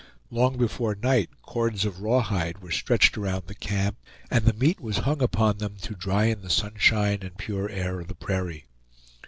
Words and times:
Long 0.31 0.57
before 0.57 0.95
night 0.95 1.29
cords 1.43 1.85
of 1.85 1.99
raw 2.01 2.21
hide 2.21 2.57
were 2.63 2.71
stretched 2.71 3.19
around 3.19 3.43
the 3.45 3.53
camp, 3.53 3.97
and 4.31 4.45
the 4.45 4.53
meat 4.53 4.79
was 4.79 4.97
hung 5.05 5.21
upon 5.21 5.59
them 5.59 5.75
to 5.83 5.93
dry 5.93 6.23
in 6.25 6.41
the 6.41 6.49
sunshine 6.49 7.19
and 7.21 7.37
pure 7.37 7.69
air 7.69 7.99
of 7.99 8.07
the 8.07 8.15
prairie. 8.15 8.65